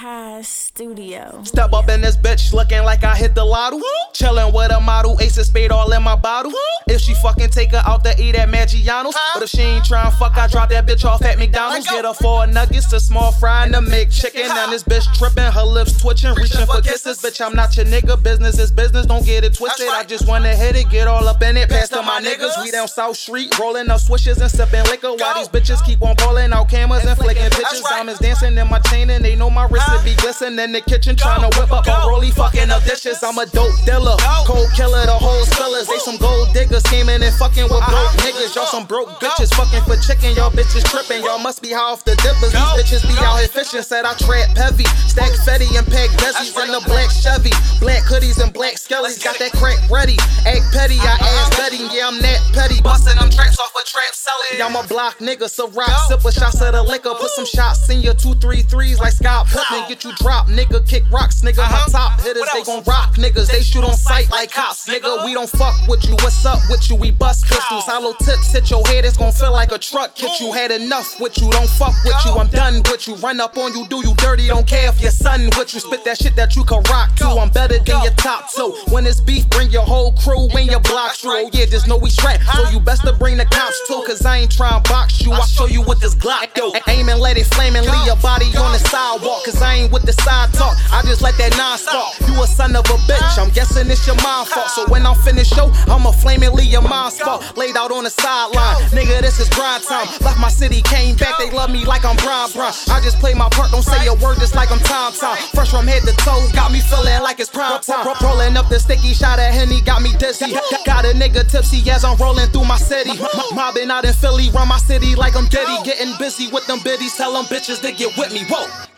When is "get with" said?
117.92-118.34